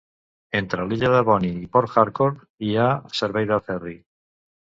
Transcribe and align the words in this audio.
Entre 0.59 0.85
l'illa 0.93 1.11
de 1.15 1.19
Bonny 1.27 1.51
i 1.65 1.69
Port 1.75 1.99
Harcourt 2.03 2.41
hi 2.69 2.73
ha 2.77 2.87
servei 3.19 3.49
de 3.53 3.59
ferri. 3.67 3.95